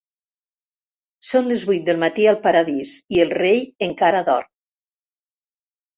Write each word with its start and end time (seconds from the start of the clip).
Són 1.31 1.49
les 1.51 1.65
vuit 1.71 1.85
del 1.89 2.01
matí 2.05 2.27
al 2.31 2.39
paradís 2.47 2.95
i 3.17 3.21
el 3.27 3.35
rei 3.43 3.63
encara 3.89 4.23
dorm. 4.31 4.53